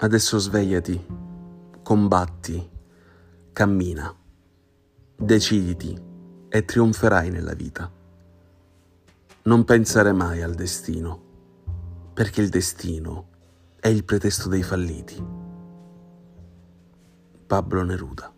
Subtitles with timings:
[0.00, 1.06] Adesso svegliati,
[1.82, 2.70] combatti,
[3.52, 4.14] cammina,
[5.16, 6.00] deciditi
[6.48, 7.90] e trionferai nella vita.
[9.42, 11.20] Non pensare mai al destino,
[12.14, 13.28] perché il destino
[13.80, 15.20] è il pretesto dei falliti.
[17.44, 18.37] Pablo Neruda